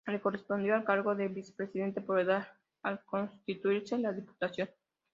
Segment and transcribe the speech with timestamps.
[0.07, 2.47] Le correspondió el cargo de vicepresidente, por edad,
[2.81, 4.67] al constituirse la Diputación.